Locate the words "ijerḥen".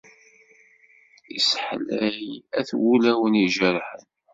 3.45-4.05